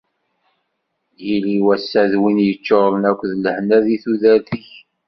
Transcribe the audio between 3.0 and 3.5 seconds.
akk d